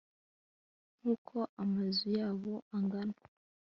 nk'uko 0.97 1.35
amazu 1.63 2.05
yabo 2.17 2.53
angana 2.75 3.17